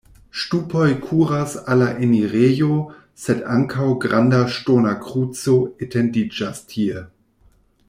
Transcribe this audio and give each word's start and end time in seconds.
Ŝtupoj 0.43 0.85
kuras 1.01 1.51
al 1.73 1.79
la 1.83 1.89
enirejo, 2.07 2.79
sed 3.25 3.45
ankaŭ 3.57 3.91
granda 4.07 4.41
ŝtona 4.57 4.95
kruco 5.05 5.55
etendiĝas 5.89 6.65
tie. 6.73 7.05